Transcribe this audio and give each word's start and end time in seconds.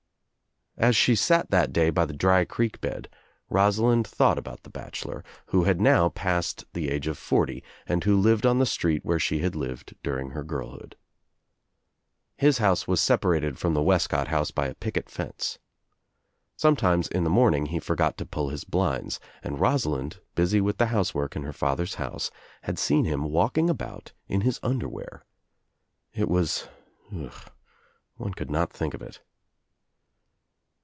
As 0.77 0.95
she 0.95 1.13
sat 1.13 1.51
that 1.51 1.71
day 1.71 1.91
by 1.91 2.05
the 2.05 2.13
dry 2.13 2.43
creek 2.43 2.81
bed 2.81 3.07
Rosalind 3.51 4.07
thought 4.07 4.39
about 4.39 4.63
the 4.63 4.69
bachelor, 4.71 5.23
who 5.47 5.65
had 5.65 5.79
now 5.79 6.09
passed 6.09 6.65
the 6.73 6.85
OUT 6.85 6.85
OF 6.85 6.85
NOWHERE 6.87 6.93
INTO 6.95 6.95
NOTHING 6.95 6.95
iSl 6.95 6.95
I 6.95 6.99
Hk^ 6.99 7.11
of 7.11 7.17
forty 7.19 7.63
and 7.85 8.03
who 8.05 8.19
lived 8.19 8.45
on 8.47 8.57
the 8.59 8.65
street 8.65 9.05
where 9.05 9.19
she 9.19 9.39
had 9.39 9.53
^"lived 9.53 9.93
during 10.01 10.29
her 10.31 10.43
girlhood. 10.43 10.95
His 12.35 12.57
house 12.57 12.87
was 12.87 12.99
separated 12.99 13.59
from 13.59 13.75
the 13.75 13.83
Wescott 13.83 14.29
house 14.29 14.49
by 14.49 14.67
a 14.69 14.73
picket 14.73 15.07
fence. 15.07 15.59
Sometimes 16.55 17.07
in 17.09 17.25
the 17.25 17.29
morning 17.29 17.67
he 17.67 17.77
forgot 17.77 18.17
to 18.17 18.25
pull 18.25 18.49
his 18.49 18.63
blinds 18.63 19.19
and 19.43 19.59
Rosa 19.59 19.89
lind, 19.91 20.19
busy 20.33 20.61
with 20.61 20.79
the 20.79 20.87
housework 20.87 21.35
in 21.35 21.43
her 21.43 21.53
father's 21.53 21.95
house, 21.95 22.31
had 22.63 22.79
seen 22.79 23.05
him 23.05 23.25
walking 23.25 23.69
about 23.69 24.13
in 24.27 24.41
his 24.41 24.59
underwear. 24.63 25.25
It 26.13 26.27
was— 26.27 26.67
uh, 27.15 27.29
one 28.15 28.33
could 28.33 28.49
not 28.49 28.73
think 28.73 28.95
of 28.95 29.03
it. 29.03 29.21